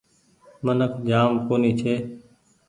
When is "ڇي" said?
1.79-1.93